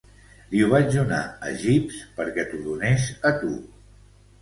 [0.53, 1.19] Li ho vaig donar
[1.49, 3.57] a Jeeves perquè t'ho donés a tu.